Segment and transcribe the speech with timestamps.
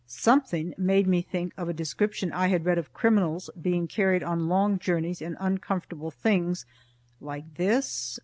[0.07, 4.47] Something made me think of a description I had read of criminals being carried on
[4.49, 6.65] long journeys in uncomfortable things
[7.19, 8.17] like this?